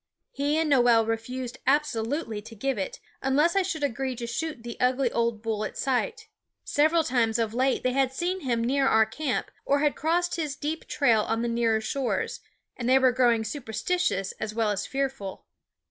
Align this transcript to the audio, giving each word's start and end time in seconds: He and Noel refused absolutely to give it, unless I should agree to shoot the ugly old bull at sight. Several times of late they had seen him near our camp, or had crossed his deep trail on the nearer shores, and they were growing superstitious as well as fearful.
He 0.31 0.57
and 0.57 0.67
Noel 0.67 1.05
refused 1.05 1.59
absolutely 1.67 2.41
to 2.41 2.55
give 2.55 2.79
it, 2.79 2.99
unless 3.21 3.55
I 3.55 3.61
should 3.61 3.83
agree 3.83 4.15
to 4.15 4.25
shoot 4.25 4.63
the 4.63 4.75
ugly 4.79 5.11
old 5.11 5.43
bull 5.43 5.63
at 5.63 5.77
sight. 5.77 6.27
Several 6.63 7.03
times 7.03 7.37
of 7.37 7.53
late 7.53 7.83
they 7.83 7.91
had 7.93 8.11
seen 8.11 8.39
him 8.39 8.63
near 8.63 8.87
our 8.87 9.05
camp, 9.05 9.51
or 9.63 9.81
had 9.81 9.95
crossed 9.95 10.37
his 10.37 10.55
deep 10.55 10.87
trail 10.87 11.21
on 11.21 11.43
the 11.43 11.47
nearer 11.47 11.81
shores, 11.81 12.39
and 12.75 12.89
they 12.89 12.97
were 12.97 13.11
growing 13.11 13.43
superstitious 13.43 14.31
as 14.39 14.55
well 14.55 14.71
as 14.71 14.87
fearful. 14.87 15.45